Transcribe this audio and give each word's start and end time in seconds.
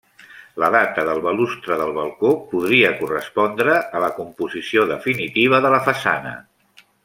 La 0.61 0.69
data 0.75 1.03
del 1.09 1.19
balustre 1.25 1.77
del 1.81 1.91
balcó 1.97 2.31
podria 2.55 2.93
correspondre 3.03 3.77
a 3.99 4.03
la 4.07 4.11
composició 4.21 4.87
definitiva 4.95 5.61
de 5.67 5.73
la 5.77 5.83
façana. 5.91 6.35